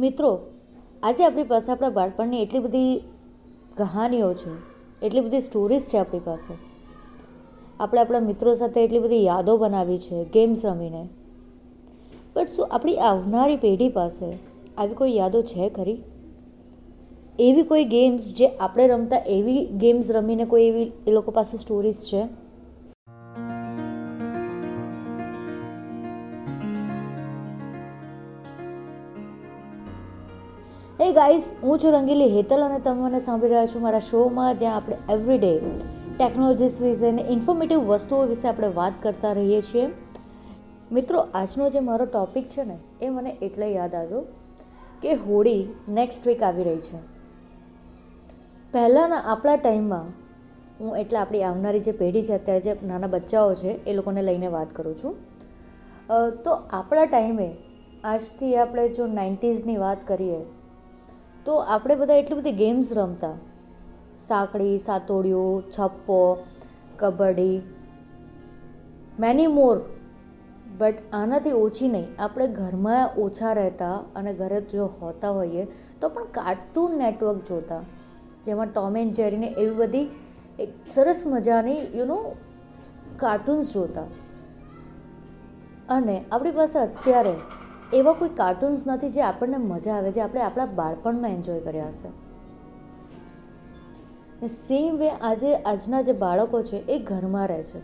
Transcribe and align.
મિત્રો, 0.00 0.40
આજે 1.02 1.24
આપણી 1.24 1.42
પાસે 1.42 1.72
આપણા 1.72 1.88
બાળપણની 1.88 2.42
એટલી 2.42 2.58
બધી 2.58 3.02
કહાનીઓ 3.76 4.32
છે, 4.32 4.50
એટલી 5.02 5.20
બધી 5.20 5.40
સ્ટોરીઝ 5.40 5.88
છે 5.90 5.98
આપણી 5.98 6.20
પાસે. 6.20 6.54
આપણે 7.80 8.00
આપણા 8.00 8.20
મિત્રો 8.20 8.54
સાથે 8.54 8.84
એટલી 8.84 8.98
બધી 8.98 9.24
યાદો 9.24 9.56
બનાવી 9.56 9.98
છે 9.98 10.24
ગેમ્સ 10.24 10.64
રમીને. 10.64 11.08
બટ 12.34 12.48
શું 12.48 12.68
આપણી 12.70 12.96
આવનારી 12.96 13.56
પેઢી 13.56 13.88
પાસે 13.88 14.38
આવી 14.78 14.94
કોઈ 14.94 15.16
યાદો 15.16 15.42
છે 15.42 15.68
ખરી? 15.68 16.02
એવી 17.38 17.62
કોઈ 17.62 17.84
ગેમ્સ 17.84 18.34
જે 18.34 18.46
આપણે 18.46 18.86
રમતા 18.86 19.16
એવી 19.16 19.66
ગેમ્સ 19.66 20.10
રમીને 20.10 20.44
કોઈ 20.44 20.64
એવી 20.64 20.92
એ 21.06 21.10
લોકો 21.10 21.30
પાસે 21.30 21.56
સ્ટોરીઝ 21.56 21.96
છે? 22.10 22.28
હે 31.00 31.12
ગાઈઝ 31.12 31.42
હું 31.62 31.78
છું 31.78 31.92
રંગીલી 31.92 32.28
હેતલ 32.28 32.62
અને 32.62 32.78
તમે 32.78 33.00
મને 33.00 33.20
સાંભળી 33.20 33.48
રહ્યા 33.48 33.66
છો 33.66 33.78
મારા 33.78 33.98
શોમાં 33.98 34.58
જ્યાં 34.58 34.76
આપણે 34.76 34.96
એવરીડે 35.10 35.58
ટેકનોલોજીસ 36.18 36.80
વિશે 36.80 37.08
અને 37.08 37.22
ઇન્ફોર્મેટિવ 37.22 37.78
વસ્તુઓ 37.78 38.26
વિશે 38.26 38.48
આપણે 38.48 38.68
વાત 38.68 38.92
કરતા 39.02 39.32
રહીએ 39.32 39.60
છીએ. 39.60 39.88
મિત્રો, 40.92 41.26
આજનો 41.34 41.70
જે 41.70 41.80
મારો 41.80 42.04
ટૉપિક 42.04 42.48
છે 42.48 42.64
ને, 42.64 42.78
એ 43.02 43.08
મને 43.08 43.36
એટલે 43.42 43.72
યાદ 43.72 43.94
આવ્યો 43.94 44.20
કે 45.02 45.12
હોળી 45.12 45.66
નેક્સ્ટ 45.88 46.26
વીક 46.26 46.42
આવી 46.42 46.62
રહી 46.62 46.76
છે. 46.76 46.98
પહેલાંના 48.72 49.16
આપણા 49.16 49.56
ટાઈમમાં 49.56 50.06
હું 50.80 50.96
એટલે 50.96 51.18
આપણી 51.18 51.42
આવનારી 51.42 51.80
જે 51.80 51.92
પેઢી 51.92 52.22
છે, 52.22 52.32
અત્યારે 52.32 52.60
જે 52.60 52.76
નાના 52.86 53.06
બચ્ચાઓ 53.06 53.54
છે, 53.54 53.86
એ 53.86 53.92
લોકોને 53.92 54.22
લઈને 54.22 54.46
વાત 54.46 54.72
કરું 54.72 54.96
છું. 55.04 55.14
તો 56.44 56.50
આપણા 56.70 57.04
ટાઈમે 57.04 57.54
આજથી 58.04 58.56
આપણે 58.56 58.88
જો 58.88 59.06
નાઇન્ટીઝની 59.06 59.76
વાત 59.76 60.08
કરીએ 60.08 60.59
તો 61.44 61.54
આપણે 61.54 61.94
બધા 61.94 62.14
એટલી 62.14 62.36
બધી 62.36 62.52
ગેમ્સ 62.52 62.92
રમતા. 62.92 63.34
સાંકડી 64.28 64.78
સાતોડિયું, 64.78 65.62
છપ્પો, 65.70 66.46
કબડ્ડી 66.98 67.62
મેની 69.20 69.46
મોર 69.46 69.80
બટ 70.78 70.94
આનાથી 71.12 71.52
ઓછી 71.52 71.88
નહીં. 71.88 72.06
આપણે 72.18 72.46
ઘરમાં 72.46 73.10
ઓછા 73.18 73.52
રહેતા 73.52 73.94
અને 74.16 74.34
ઘરે 74.34 74.60
જો 74.60 74.86
હોતા 74.86 75.30
હોઈએ 75.30 75.64
તો 76.00 76.08
પણ 76.08 76.24
કાર્ટૂન 76.24 76.98
નેટવર્ક 76.98 77.48
જોતા. 77.48 77.82
જેમાં 78.46 78.66
ટોમ 78.66 78.96
એન્ડ 78.96 79.12
જેરીને 79.12 79.46
એવી 79.46 79.74
બધી 79.74 80.08
એક 80.58 80.68
સરસ 80.94 81.22
મજાની 81.26 81.78
યુ 81.94 82.06
નો 82.06 82.36
કાર્ટૂન્સ 83.16 83.72
જોતા. 83.72 84.02
અને 85.88 86.24
આપણી 86.32 86.50
પાસે 86.50 86.78
અત્યારે 86.78 87.34
એવા 87.92 88.12
કોઈ 88.12 88.28
કાર્ટૂન્સ 88.28 88.86
નથી 88.86 89.10
જે 89.10 89.22
આપણને 89.22 89.56
મજા 89.56 89.92
આવે, 89.92 90.12
જે 90.12 90.20
આપણે 90.20 90.40
આપણા 90.40 90.66
બાળપણમાં 90.66 91.30
એન્જોય 91.30 91.60
કર્યા 91.60 91.88
હશે. 91.88 92.08
ને 94.42 94.48
સેમ 94.48 94.96
વે 94.96 95.10
આજે 95.10 95.54
આજના 95.54 96.02
જે 96.02 96.12
બાળકો 96.12 96.62
છે 96.62 96.76
એ 96.76 96.98
ઘરમાં 96.98 97.48
રહે 97.48 97.62
છે. 97.62 97.80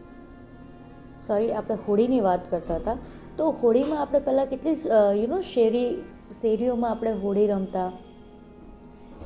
સોરી 1.26 1.52
આપણે 1.52 1.76
હોળીની 1.88 2.20
વાત 2.20 2.50
કરતા 2.50 2.76
હતા. 2.76 2.96
તો 3.36 3.50
હોળીમાં 3.50 4.00
આપણે 4.00 4.20
પહેલાં 4.20 4.46
કેટલી 4.46 4.76
યુ 5.20 5.26
નો 5.28 5.40
શેરી, 5.40 6.02
શેરીઓમાં 6.40 6.90
આપણે 6.90 7.12
હોળી 7.12 7.46
રમતા. 7.46 7.92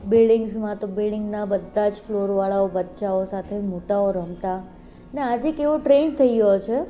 બિલ્ડિંગ્સમાં 0.04 0.78
તો 0.78 0.86
બિલ્ડિંગના 0.86 1.44
બધા 1.44 1.88
જ 1.88 1.92
ફ્લોરવાળાઓ, 1.92 2.68
બચ્ચાઓ 2.72 3.24
સાથે 3.24 3.58
મોટાઓ 3.58 4.10
રમતા. 4.10 4.62
ને 5.14 5.20
આજે 5.20 5.52
કેવો 5.52 5.78
ટ્રેન્ડ 5.78 6.16
થઈ 6.16 6.28
ગયો 6.28 6.58
છે 6.58 6.82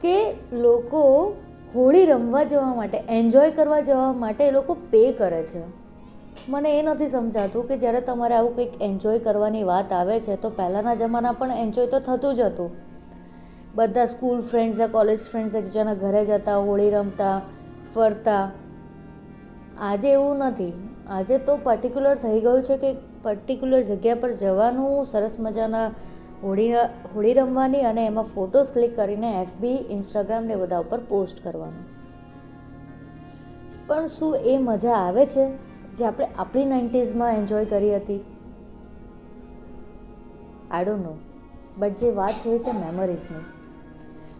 કે 0.00 0.32
લોકો 0.52 1.32
હોળી 1.74 2.06
રમવા 2.06 2.44
જવા 2.44 2.74
માટે 2.74 2.98
એન્જોય 3.08 3.50
કરવા 3.50 3.80
જવા 3.80 4.12
માટે 4.12 4.48
એ 4.48 4.50
લોકો 4.50 4.74
પે 4.74 5.12
કરે 5.12 5.42
છે. 5.42 5.82
મને 6.48 6.78
એ 6.78 6.82
નથી 6.82 7.08
સમજાતું 7.08 7.68
કે 7.68 7.76
જ્યારે 7.76 8.00
તમારે 8.00 8.34
આવું 8.34 8.56
કંઈક 8.56 8.82
એન્જોય 8.82 9.18
કરવાની 9.18 9.62
વાત 9.62 9.92
આવે 9.92 10.20
છે, 10.20 10.36
તો 10.36 10.50
પહેલાંના 10.50 10.94
જમાના 10.94 11.32
પણ 11.32 11.50
એન્જોય 11.50 11.86
તો 11.86 12.00
થતું 12.00 12.34
જ 12.34 12.40
હતું. 12.40 12.70
બધા 13.74 14.04
સ્કૂલ 14.04 14.40
ફ્રેન્ડ્સ 14.40 14.90
કોલેજ 14.92 15.18
ફ્રેન્ડ્સ 15.18 15.54
એકબીજાના 15.54 15.94
ઘરે 15.94 16.24
જતા, 16.24 16.56
હોળી 16.56 16.90
રમતા, 16.90 17.40
ફરતા. 17.94 18.50
આજે 19.80 20.12
એવું 20.12 20.36
નથી. 20.36 20.72
આજે 21.08 21.38
તો 21.38 21.56
પર્ટિક્યુલર 21.56 22.14
થઈ 22.14 22.40
ગયું 22.40 22.62
છે 22.62 22.76
કે 22.76 22.96
પર્ટિક્યુલર 23.22 23.82
જગ્યા 23.82 24.14
પર 24.14 24.32
જવાનું 24.32 25.06
સરસ 25.06 25.36
મજાના 25.40 25.90
હોળી 26.42 26.72
હોળી 27.14 27.32
રમવાની 27.32 27.80
અને 27.80 28.06
એમાં 28.06 28.24
ફોટોસ 28.24 28.70
ક્લિક 28.72 28.96
કરીને 28.96 29.42
એફબી 29.42 29.74
ઇન્સ્ટાગ્રામ 29.90 30.44
ને 30.44 30.56
બધા 30.56 30.78
ઉપર 30.78 31.00
પોસ્ટ 31.00 31.44
કરવાનું. 31.44 32.02
પણ 33.86 34.06
શું 34.06 34.36
એ 34.36 34.58
મજા 34.58 34.94
આવે 34.94 35.26
છે 35.26 35.56
જે 35.96 36.04
આપણે 36.04 36.26
આપણી 36.38 36.64
નાઇન્ટીઝમાં 36.64 37.34
એન્જોય 37.34 37.64
કરી 37.64 37.96
હતી? 37.96 38.20
આઈ 40.70 40.84
ડોન્ટ 40.84 41.04
નો 41.04 41.14
બટ 41.78 41.96
જે 41.96 42.10
વાત 42.10 42.32
છે 42.32 42.58
છે 42.58 42.72
મેમરીઝની. 42.72 43.44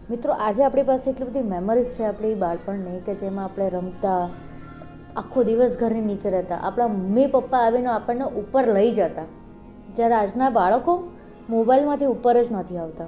મિત્રો, 0.09 0.33
આજે 0.33 0.63
આપણી 0.63 0.83
પાસે 0.83 1.11
એટલી 1.11 1.25
બધી 1.25 1.41
મેમરીઝ 1.41 1.85
છે 1.85 2.03
આપણી 2.03 2.35
બાળપણની 2.35 2.99
કે 2.99 3.15
જેમાં 3.15 3.45
આપણે 3.45 3.69
રમતા, 3.69 4.29
આખો 5.17 5.43
દિવસ 5.43 5.77
ઘરની 5.79 6.01
નીચે 6.01 6.29
રહેતા. 6.29 6.55
આપણા 6.55 6.87
મમ્મી 6.87 7.27
પપ્પા 7.27 7.57
આવીને 7.57 7.87
આપણને 7.87 8.23
ઉપર 8.23 8.73
લઈ 8.73 8.91
જતા. 8.91 9.21
જ્યારે 9.95 10.13
આજના 10.13 10.49
બાળકો 10.49 11.03
મોબાઈલમાંથી 11.49 12.05
ઉપર 12.05 12.43
જ 12.43 12.45
નથી 12.51 12.77
આવતા. 12.77 13.05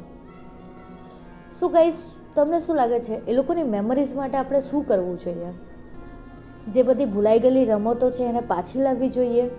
શું 1.60 1.72
ગાઈસ 1.72 2.04
તમને 2.36 2.60
શું 2.60 2.76
લાગે 2.76 3.00
છે? 3.00 3.26
એ 3.28 3.34
લોકોની 3.34 3.64
મેમરીઝ 3.64 4.16
માટે 4.16 4.38
આપણે 4.38 4.62
શું 4.62 4.88
કરવું 4.88 5.20
જોઈએ? 5.20 5.46
જે 6.72 6.84
બધી 6.84 7.06
ભૂલાઈ 7.06 7.40
ગયેલી 7.40 7.66
રમતો 7.66 8.12
છે, 8.12 8.24
એને 8.24 8.40
પાછી 8.40 8.82
લાવવી 8.82 9.10
જોઈએ? 9.10 9.50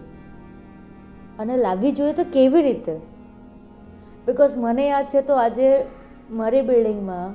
અને 1.39 1.57
લાવવી 1.57 1.93
જોઈએ 1.93 2.13
તો 2.13 2.25
કેવી 2.33 2.63
રીતે? 2.63 2.97
બિકોઝ 4.27 4.51
મને 4.57 4.89
યાદ 4.89 5.07
છે 5.07 5.23
તો 5.23 5.35
આજે 5.35 5.85
મારી 6.31 6.61
બિલ્ડિંગમાં, 6.61 7.35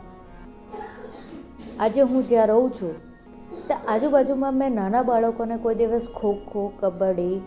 આજે 1.83 2.01
હું 2.01 2.27
જ્યાં 2.27 2.47
રહું 2.47 2.71
છું 2.71 2.93
તો 3.67 3.75
આજુબાજુમાં 3.87 4.53
મેં 4.53 4.71
નાના 4.71 5.03
બાળકોને 5.03 5.57
કોઈ 5.57 5.75
દિવસ 5.75 6.07
ખોખો, 6.15 6.73
કબડ્ડી 6.79 7.41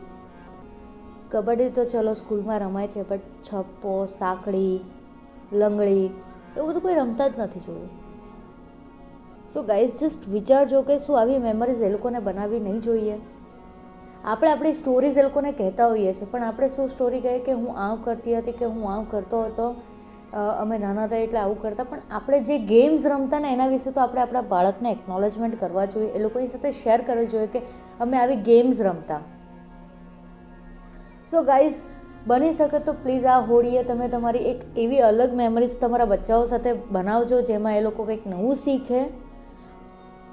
કબડ્ડી 1.35 1.75
તો 1.77 1.85
ચલો 1.93 2.15
સ્કૂલમાં 2.15 2.59
રમાય 2.65 2.93
છે 2.95 3.03
બટ 3.11 3.45
છપ્પો, 3.47 3.93
સાંકળી, 4.19 4.75
લંગડી 5.61 6.07
એવું 6.57 6.69
બધું 6.69 6.83
કોઈ 6.83 6.97
રમતા 6.99 7.29
જ 7.29 7.45
નથી 7.45 7.63
જોયું. 7.67 7.93
સો 9.53 9.63
ગાઈઝ 9.63 9.97
જસ્ટ 10.01 10.29
વિચારજો 10.35 10.83
કે 10.83 10.99
શું 10.99 11.19
આવી 11.21 11.41
મેમરીઝ 11.47 11.83
એ 11.89 11.91
લોકોને 11.95 12.21
બનાવવી 12.29 12.63
નહીં 12.67 12.81
જોઈએ? 12.87 13.17
આપણે 14.25 14.51
આપણી 14.53 14.79
સ્ટોરીઝ 14.79 15.19
એ 15.19 15.25
લોકોને 15.27 15.51
કહેતા 15.59 15.89
હોઈએ 15.91 16.13
છીએ, 16.13 16.29
પણ 16.33 16.45
આપણે 16.45 16.69
શું 16.77 16.89
સ્ટોરી 16.95 17.21
કહીએ 17.27 17.43
કે 17.49 17.59
હું 17.61 17.83
આમ 17.87 17.99
કરતી 18.05 18.39
હતી 18.39 18.57
કે 18.61 18.71
હું 18.77 18.87
આમ 18.93 19.05
કરતો 19.13 19.43
હતો 19.49 19.67
અમે 20.63 20.79
નાના 20.79 21.05
હતા 21.07 21.23
એટલે 21.27 21.41
આવું 21.41 21.61
કરતા, 21.63 21.85
પણ 21.91 22.17
આપણે 22.19 22.41
જે 22.49 22.57
ગેમ્સ 22.73 23.05
રમતા 23.07 23.41
ને 23.45 23.53
એના 23.57 23.71
વિશે 23.75 23.91
તો 23.91 24.01
આપણે 24.01 24.23
આપણા 24.23 24.49
બાળકને 24.55 24.93
એકનોલેજમેન્ટ 24.93 25.61
કરવા 25.61 25.85
જોઈએ. 25.93 26.11
એ 26.17 26.23
લોકોની 26.25 26.53
સાથે 26.55 26.73
શેર 26.83 26.99
કરવી 27.09 27.31
જોઈએ 27.35 27.51
કે 27.55 27.61
અમે 28.01 28.17
આવી 28.19 28.43
ગેમ્સ 28.49 28.81
રમતા. 28.89 29.21
સો 31.31 31.43
ગાઈઝ 31.43 31.75
બની 32.27 32.53
શકે 32.53 32.79
તો 32.79 32.93
પ્લીઝ 32.93 33.25
આ 33.25 33.41
હોળીએ 33.41 33.83
તમે 33.83 34.09
તમારી 34.09 34.39
એક 34.39 34.63
એવી 34.77 34.99
અલગ 34.99 35.35
મેમરીઝ 35.35 35.77
તમારા 35.81 36.05
બચ્ચાઓ 36.05 36.47
સાથે 36.47 36.73
બનાવજો 36.73 37.41
જેમાં 37.41 37.77
એ 37.77 37.81
લોકો 37.81 38.05
કંઈક 38.05 38.27
નવું 38.27 38.55
શીખે. 38.55 39.05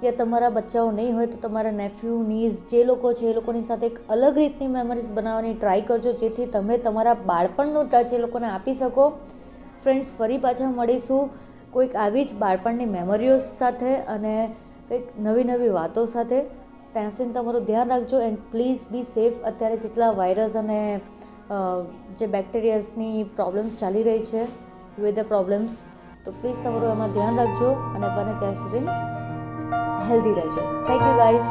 કે 0.02 0.12
તમારા 0.12 0.50
બચ્ચાઓ 0.50 0.92
નહીં 0.92 1.16
હોય 1.16 1.26
તો 1.26 1.48
તમારા 1.48 1.72
નેફ્યુ 1.72 2.24
નીઝ 2.24 2.58
જે 2.72 2.84
લોકો 2.84 3.14
છે 3.14 3.26
એ 3.26 3.34
લોકોની 3.34 3.64
સાથે 3.64 3.86
એક 3.86 4.00
અલગ 4.10 4.38
રીતની 4.38 4.68
મેમરીઝ 4.68 5.12
બનાવવાની 5.12 5.54
ટ્રાય 5.54 5.82
કરજો, 5.82 6.12
જેથી 6.12 6.46
તમે 6.46 6.78
તમારા 6.78 7.14
બાળપણનો 7.14 7.84
ટચ 7.84 8.14
એ 8.14 8.18
લોકોને 8.18 8.48
આપી 8.48 8.74
શકો. 8.74 9.10
ફ્રેન્ડ્સ 9.84 10.08
ફરી 10.18 10.38
પાછા 10.38 10.72
મળીશું. 10.72 11.30
કોઈક 11.72 11.96
આવી 11.96 12.26
જ 12.26 12.34
બાળપણની 12.34 12.86
મેમરીઓ 12.86 13.38
સાથે 13.38 13.96
અને 13.96 14.56
કંઈક 14.90 15.20
નવી 15.20 15.44
નવી 15.44 15.70
વાતો 15.70 16.06
સાથે. 16.06 16.61
ત્યાં 16.94 17.12
સુધી 17.12 17.34
તમારું 17.34 17.66
ધ્યાન 17.66 17.90
રાખજો 17.90 18.18
એન્ડ 18.22 18.42
પ્લીઝ 18.52 18.84
બી 18.92 19.06
સેફ 19.10 19.38
અત્યારે 19.44 19.78
જેટલા 19.78 20.12
વાયરસ 20.16 20.56
અને 20.56 20.80
જે 22.18 22.28
બેક્ટેરિયાસની 22.28 23.24
પ્રોબ્લેમ્સ 23.36 23.80
ચાલી 23.80 24.04
રહી 24.04 24.28
છે 24.32 24.44
વેધર 25.00 25.26
પ્રોબ્લેમ્સ 25.26 25.80
તો 26.26 26.36
પ્લીઝ 26.42 26.60
તમારું 26.64 26.92
એમાં 26.92 27.12
ધ્યાન 27.12 27.38
રાખજો 27.38 27.70
અને 27.96 28.08
બને 28.18 28.34
ત્યાં 28.40 28.56
સુધી 28.56 28.86
હેલ્ધી 30.10 30.34
રહેજો. 30.34 30.64
Thank 30.88 31.02
you 31.02 31.16
guys 31.18 31.50